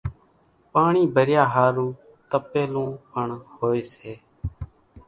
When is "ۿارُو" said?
1.53-1.87